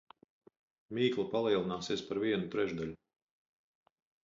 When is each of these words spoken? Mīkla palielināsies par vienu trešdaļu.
Mīkla 0.99 1.25
palielināsies 1.35 2.03
par 2.09 2.21
vienu 2.25 2.51
trešdaļu. 2.57 2.99